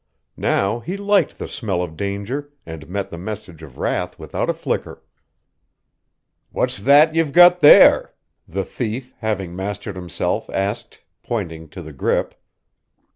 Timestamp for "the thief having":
8.47-9.55